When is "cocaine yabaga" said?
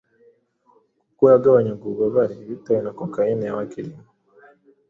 2.97-3.73